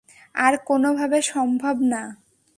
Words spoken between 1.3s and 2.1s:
সম্ভব না!